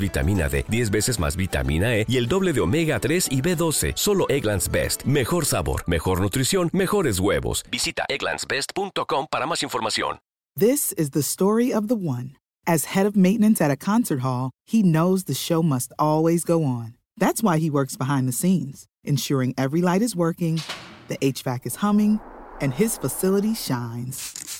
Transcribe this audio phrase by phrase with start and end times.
[0.00, 3.92] vitamina D, 10 veces más vitamina E y el doble de omega 3 y B12.
[3.96, 5.04] Solo Egglands Best.
[5.04, 7.64] Mejor sabor, mejor nutrición, mejores huevos.
[7.70, 10.20] Visita egglandsbest.com para más información.
[10.56, 12.36] This is the story of the one.
[12.66, 16.64] As head of maintenance at a concert hall, he knows the show must always go
[16.64, 16.96] on.
[17.16, 20.60] That's why he works behind the scenes, ensuring every light is working,
[21.08, 22.20] the HVAC is humming,
[22.60, 24.59] and his facility shines.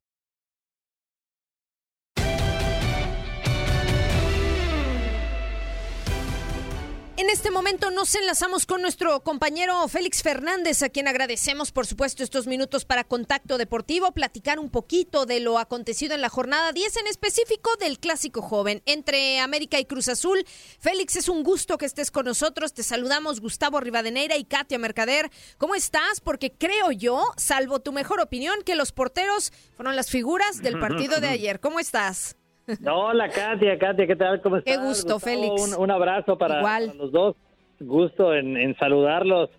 [7.21, 12.23] En este momento nos enlazamos con nuestro compañero Félix Fernández, a quien agradecemos, por supuesto,
[12.23, 16.97] estos minutos para Contacto Deportivo, platicar un poquito de lo acontecido en la jornada 10,
[16.97, 20.43] en específico del Clásico Joven entre América y Cruz Azul.
[20.79, 22.73] Félix, es un gusto que estés con nosotros.
[22.73, 25.29] Te saludamos Gustavo Rivadeneira y Katia Mercader.
[25.59, 26.21] ¿Cómo estás?
[26.21, 31.19] Porque creo yo, salvo tu mejor opinión, que los porteros fueron las figuras del partido
[31.19, 31.59] de ayer.
[31.59, 32.35] ¿Cómo estás?
[32.85, 34.41] Hola, Katia, Katia, ¿qué tal?
[34.41, 34.77] ¿Cómo estás?
[34.77, 35.75] Qué gusto, Félix.
[35.77, 37.35] Un, abrazo para, para, los dos.
[37.79, 39.49] Gusto en, en, saludarlos.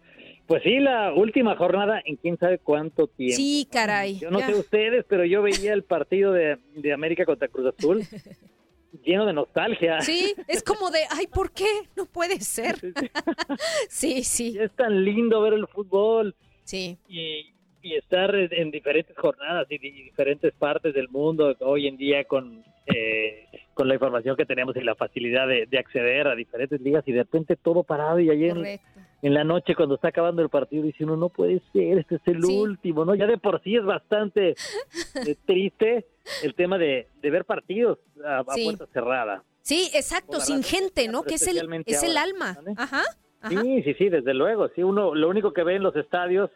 [0.46, 3.36] Pues sí, la última jornada en quién sabe cuánto tiempo.
[3.36, 4.18] Sí, caray.
[4.18, 8.02] Yo no sé ustedes, pero yo veía el partido de, de América contra Cruz Azul
[9.04, 10.00] lleno de nostalgia.
[10.00, 11.66] Sí, es como de, ay, ¿por qué?
[11.96, 12.76] No puede ser.
[13.88, 14.56] sí, sí.
[14.58, 16.34] es tan lindo ver el fútbol.
[16.64, 16.98] Sí.
[17.08, 17.52] Y,
[17.82, 23.48] y estar en diferentes jornadas y diferentes partes del mundo hoy en día con, eh,
[23.74, 27.22] con la información que tenemos y la facilidad de, acceder a diferentes ligas y de
[27.22, 28.80] repente todo parado y ayer
[29.22, 32.22] en, la noche cuando está acabando el partido dice uno no puede ser, este es
[32.26, 33.14] el último, ¿no?
[33.14, 36.06] Ya de por sí es bastante eh, triste
[36.42, 39.44] el tema de, ver partidos a, puerta cerrada.
[39.62, 41.22] Sí, exacto, sin gente, ¿no?
[41.22, 42.58] Que es el, es el alma.
[42.76, 43.02] Ajá,
[43.48, 44.68] Sí, sí, sí, desde luego.
[44.74, 46.50] Sí, uno lo único que ve en los estadios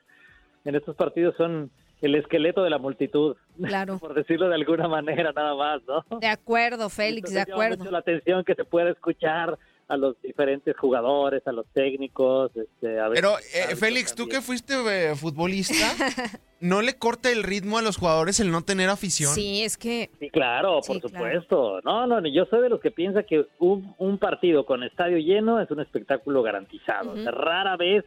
[0.65, 1.70] en estos partidos son
[2.03, 3.37] el esqueleto de la multitud.
[3.62, 3.99] Claro.
[4.01, 6.19] Por decirlo de alguna manera, nada más, ¿no?
[6.19, 7.79] De acuerdo, Félix, de acuerdo.
[7.79, 9.59] Mucho la atención que se puede escuchar
[9.89, 12.51] a los diferentes jugadores, a los técnicos.
[12.57, 15.75] Este, a Pero, eh, Félix, tú que fuiste eh, futbolista,
[16.61, 19.33] ¿no le corta el ritmo a los jugadores el no tener afición?
[19.33, 20.11] Sí, es que...
[20.19, 21.81] Sí, claro, por supuesto.
[21.84, 25.61] No, no, yo soy de los que piensa que un, un, partido con estadio lleno
[25.61, 27.15] es un espectáculo garantizado.
[27.31, 28.05] rara vez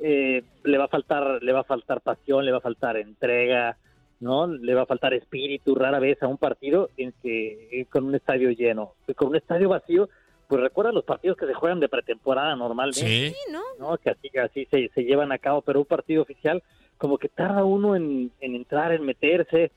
[0.00, 3.76] eh, le va a faltar le va a faltar pasión, le va a faltar entrega,
[4.20, 4.46] ¿no?
[4.46, 8.14] Le va a faltar espíritu rara vez a un partido en que eh, con un
[8.14, 10.08] estadio lleno, con un estadio vacío,
[10.48, 13.34] pues recuerda los partidos que se juegan de pretemporada normalmente, sí.
[13.78, 13.98] ¿no?
[13.98, 16.62] Que así así se, se, llevan a cabo, pero un partido oficial
[16.98, 19.70] como que tarda uno en, entrar, en meterse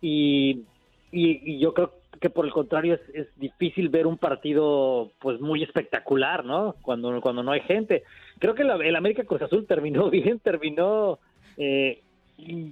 [0.00, 0.64] y,
[1.10, 5.62] y, yo creo que por el contrario es, es, difícil ver un partido pues muy
[5.62, 6.76] espectacular, ¿no?
[6.82, 8.04] Cuando, cuando no hay gente
[8.38, 11.18] creo que el América Cruz Azul terminó bien, terminó
[11.56, 12.02] eh,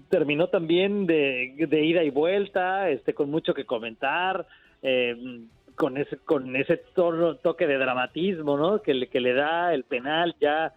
[0.09, 4.47] terminó también de, ida y vuelta, este con mucho que comentar,
[4.83, 5.17] eh,
[5.77, 8.83] con ese con ese toque de dramatismo, ¿no?
[8.83, 10.73] Que le, que le da el penal ya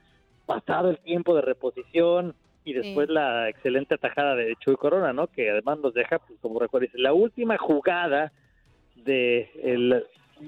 [0.46, 2.36] pasado el tiempo de reposición
[2.66, 5.28] y después la excelente atajada de Chuy Corona, ¿no?
[5.28, 8.32] Que además nos deja, pues, como recuerdas, la última jugada
[9.04, 10.04] de el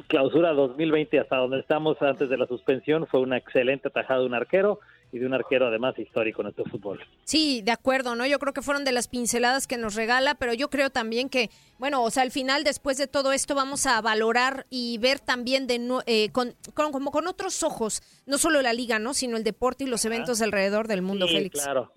[0.08, 4.34] clausura 2020 hasta donde estamos antes de la suspensión fue una excelente atajada de un
[4.34, 4.80] arquero
[5.12, 7.00] y de un arquero además histórico en este fútbol.
[7.24, 8.26] Sí, de acuerdo, ¿no?
[8.26, 11.50] Yo creo que fueron de las pinceladas que nos regala, pero yo creo también que,
[11.80, 15.68] bueno, o sea, al final, después de todo esto, vamos a valorar y ver también
[15.68, 19.14] de eh, con, como con otros ojos, no solo la liga, ¿no?
[19.14, 21.64] Sino el deporte y los eventos alrededor del mundo, sí, Félix.
[21.64, 21.94] Claro.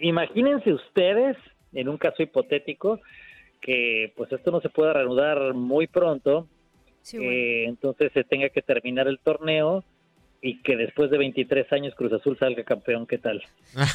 [0.00, 1.36] Imagínense ustedes,
[1.74, 3.00] en un caso hipotético,
[3.64, 6.46] que pues esto no se pueda reanudar muy pronto,
[7.12, 9.82] entonces se tenga que terminar el torneo
[10.42, 13.42] y que después de 23 años Cruz Azul salga campeón, ¿qué tal?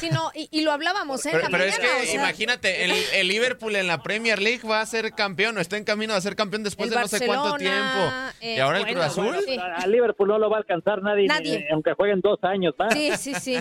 [0.00, 1.30] Sí, no, y, y lo hablábamos, ¿eh?
[1.48, 4.86] Pero, es que o sea, imagínate, el, el Liverpool en la Premier League va a
[4.86, 7.56] ser campeón o está en camino a ser campeón después El de no sé cuánto
[7.56, 7.98] tiempo.
[8.40, 9.26] eh, y ahora el bueno, Cruz Azul.
[9.26, 9.56] bueno, sí.
[9.58, 11.60] A Liverpool no lo va a alcanzar nadie, Nadie.
[11.60, 12.92] ni- aunque jueguen dos años más.
[12.94, 13.56] Sí, sí, sí.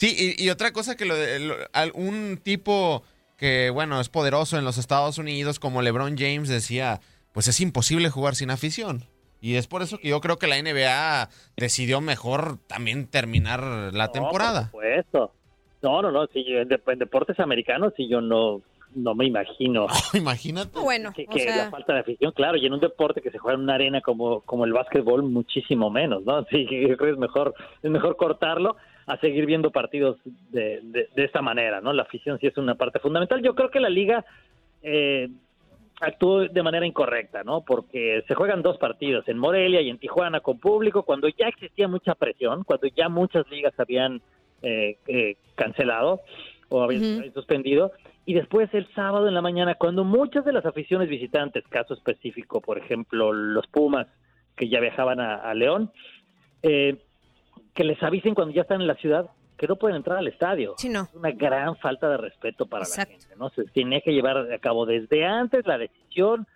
[0.00, 3.04] Sí, y, y otra cosa que lo de, lo- al- un tipo
[3.36, 7.00] que, bueno, es poderoso en los Estados Unidos, como LeBron James, decía,
[7.32, 9.04] pues es imposible jugar sin afición.
[9.40, 13.60] Y es por eso que yo creo que la NBA decidió mejor también terminar
[13.92, 14.70] la No, temporada.
[14.72, 15.32] por supuesto.
[15.82, 18.62] No, no, no, sí, en, dep- en deportes americanos sí yo no,
[18.94, 20.80] no me imagino Imagínate.
[20.80, 23.30] Bueno, que, o que sea, la falta de afición, claro, y en un deporte que
[23.30, 26.44] se juega en una arena como, como el básquetbol, muchísimo menos, ¿no?
[26.50, 28.76] Sí, yo creo que es mejor, es mejor cortarlo
[29.06, 30.18] a seguir viendo partidos
[30.50, 31.92] de, de, de esta manera, ¿no?
[31.92, 33.40] La afición sí es una parte fundamental.
[33.42, 34.24] Yo creo que la liga
[34.82, 35.28] eh,
[36.00, 37.62] actuó de manera incorrecta, ¿no?
[37.62, 41.88] Porque se juegan dos partidos, en Morelia y en Tijuana con público, cuando ya existía
[41.88, 44.20] mucha presión, cuando ya muchas ligas habían
[44.62, 46.20] eh, eh, cancelado
[46.68, 47.92] o habían suspendido,
[48.24, 52.60] y después el sábado en la mañana, cuando muchas de las aficiones visitantes, caso específico,
[52.60, 54.08] por ejemplo, los Pumas,
[54.56, 55.92] que ya viajaban a, a León,
[56.64, 56.96] eh,
[57.76, 60.74] que les avisen cuando ya están en la ciudad que no pueden entrar al estadio
[60.76, 61.02] sí, no.
[61.04, 63.12] es una gran falta de respeto para Exacto.
[63.14, 63.48] la gente, ¿no?
[63.50, 66.46] Se tiene que llevar a cabo desde antes la decisión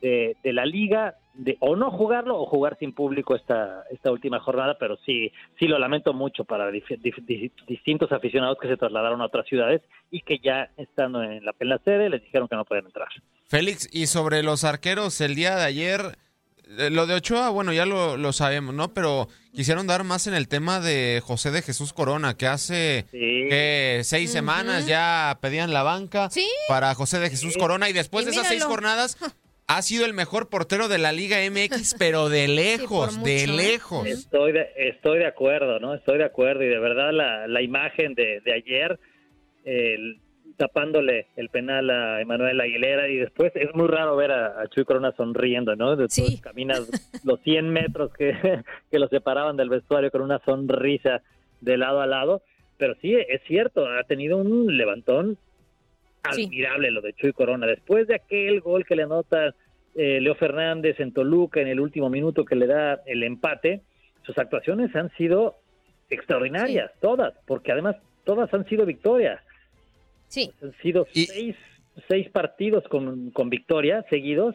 [0.00, 4.40] de, de la liga de o no jugarlo o jugar sin público esta esta última
[4.40, 8.76] jornada, pero sí sí lo lamento mucho para dif- dif- di- distintos aficionados que se
[8.76, 12.48] trasladaron a otras ciudades y que ya estando en la, en la sede les dijeron
[12.48, 13.08] que no pueden entrar.
[13.48, 16.00] Félix, y sobre los arqueros, el día de ayer,
[16.66, 18.92] lo de Ochoa, bueno, ya lo, lo sabemos, ¿no?
[18.92, 23.46] Pero quisieron dar más en el tema de José de Jesús Corona, que hace Sí.
[23.48, 26.46] que seis semanas ya pedían la banca Sí.
[26.68, 29.16] para José de Jesús Corona y después Y de esas seis jornadas
[29.68, 33.46] ha sido el mejor portero de la Liga MX, pero de lejos, de ¿eh?
[33.46, 34.06] lejos.
[34.06, 35.94] Estoy de, estoy de acuerdo, ¿no?
[35.94, 38.98] Estoy de acuerdo y de verdad la, la imagen de, de ayer
[39.64, 40.20] el-
[40.56, 44.84] tapándole el penal a Emanuel Aguilera y después es muy raro ver a, a Chuy
[44.84, 45.96] Corona sonriendo, ¿no?
[45.96, 46.40] Después Sí.
[46.42, 46.88] caminas
[47.24, 48.32] los 100 metros que,
[48.90, 51.22] que lo separaban del vestuario con una sonrisa
[51.60, 52.42] de lado a lado,
[52.78, 55.38] pero sí, es cierto, ha tenido un levantón
[56.32, 56.44] Sí.
[56.46, 57.66] admirable lo de Chuy Corona.
[57.68, 59.54] Después de aquel gol que le anota
[59.94, 63.82] eh, Leo Fernández en Toluca en el último minuto que le da el empate,
[64.22, 65.54] sus actuaciones han sido
[66.10, 69.40] extraordinarias, todas, porque además todas han sido victorias.
[70.28, 70.50] Sí.
[70.62, 71.56] Han sido Y- seis,
[72.08, 74.54] seis partidos con, con victoria seguidos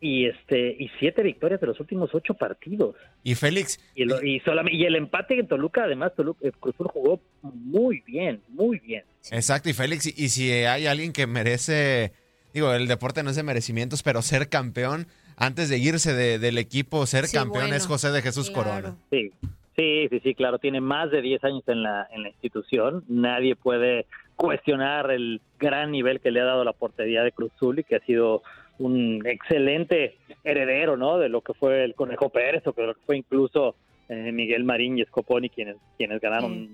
[0.00, 2.96] y este y siete victorias de los últimos ocho partidos.
[3.24, 6.74] Y Félix, Y el, y solamente, y el empate en Toluca, además, Toluca, eh, Cruz
[6.74, 9.04] Azul jugó muy bien, muy bien.
[9.30, 12.12] exacto, y Félix, y, y si hay alguien que merece,
[12.52, 15.06] digo, el deporte no es de merecimientos, pero ser campeón,
[15.36, 18.70] antes de irse de- del equipo, ser Sí, campeón bueno, es José de Jesús claro.
[18.70, 18.96] Corona.
[19.10, 19.30] Sí,
[19.76, 20.58] sí, sí, sí, claro.
[20.58, 23.02] Tiene más de 10 años en la, en la institución.
[23.08, 24.06] Nadie puede
[24.36, 28.00] cuestionar el gran nivel que le ha dado la portería de Cruz y que ha
[28.00, 28.42] sido
[28.78, 31.18] un excelente heredero, ¿no?
[31.18, 33.74] De lo que fue el Conejo Pérez o que lo que fue incluso
[34.08, 36.68] eh, Miguel Marín y Scoponi quienes, quienes ganaron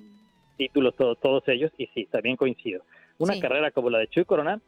[0.56, 1.70] títulos to- todos ellos.
[1.78, 2.82] Y sí, también coincido.
[3.18, 3.40] Una Sí.
[3.40, 4.60] carrera como la de Chuy Corona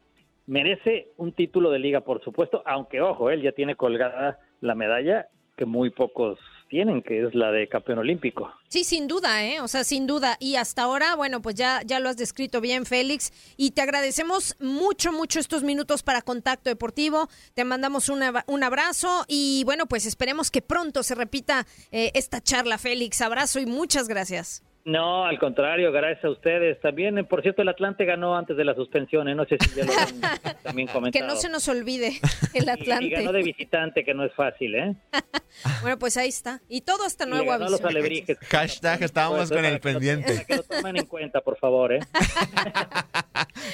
[0.47, 5.27] merece un título de liga, por supuesto, aunque ojo, él ya tiene colgada la medalla
[5.57, 6.39] que muy pocos
[6.69, 8.53] tienen, que es la de campeón olímpico.
[8.69, 9.61] Sí, sin duda, ¿eh?
[9.61, 10.37] O sea, sin duda.
[10.41, 13.33] Y hasta ahora, bueno, pues ya, ya lo has descrito bien, Félix.
[13.57, 17.29] Y te agradecemos mucho, mucho estos minutos para Contacto Deportivo.
[17.55, 22.11] Te mandamos un ab- un abrazo y, bueno, pues esperemos que pronto se repita eh,
[22.15, 23.21] esta charla, Félix.
[23.21, 24.63] Abrazo y muchas gracias.
[24.87, 26.79] No, al contrario, gracias a ustedes.
[26.83, 29.35] También, por cierto, el Atlante ganó antes de la suspensión, ¿eh?
[29.35, 31.27] no sé si ya lo han también Que comentado.
[31.27, 32.09] no se nos olvide
[32.55, 33.09] el Y- Y, Atlante.
[33.09, 34.95] ganó de visitante, que no es fácil, ¿eh?
[35.81, 36.61] Bueno, pues ahí está.
[36.69, 37.71] Y todo hasta nuevo aviso.
[37.71, 38.37] los alebrijes.
[38.41, 40.45] Hashtag estábamos con el que pendiente.
[40.47, 42.01] Que lo tomen en cuenta, por favor, ¿eh?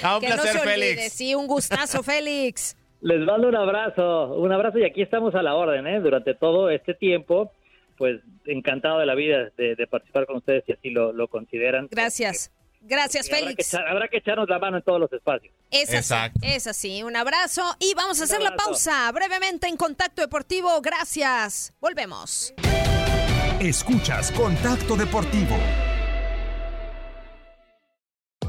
[0.02, 0.95] Ah, un Que no placer, se olvide.
[0.95, 1.12] Félix.
[1.12, 2.76] Sí, un gustazo, Félix.
[3.00, 6.00] Les mando un abrazo, un abrazo y aquí estamos a la orden, ¿eh?
[6.00, 7.50] Durante todo este tiempo,
[8.00, 11.87] pues encantado de la vida de, de participar con ustedes si así lo, lo consideran.
[11.90, 12.50] Gracias.
[12.80, 13.75] Gracias, Y habrá que, Félix.
[13.75, 15.52] echar- habrá que echarnos la mano en todos los espacios.
[15.71, 16.40] Es así, Exacto.
[16.42, 17.02] es así.
[17.02, 20.80] Un abrazo y vamos a Un hacer la pausa brevemente en Contacto Deportivo.
[20.80, 21.75] Gracias.
[21.78, 22.54] Volvemos.
[23.61, 25.59] Escuchas Contacto Deportivo.